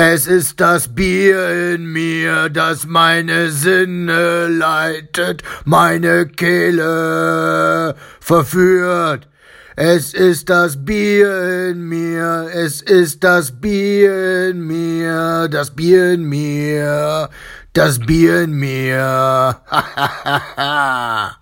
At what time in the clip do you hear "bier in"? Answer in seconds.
0.94-1.86, 10.84-11.88, 13.60-14.60, 15.74-16.22, 17.98-18.52